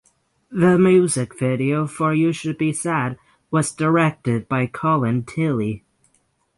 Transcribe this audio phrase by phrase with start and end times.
[0.49, 3.19] The music video for "You Should Be Sad"
[3.51, 5.83] was directed by Colin Tilley.